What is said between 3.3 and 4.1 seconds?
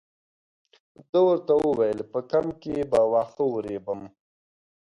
ورېبم.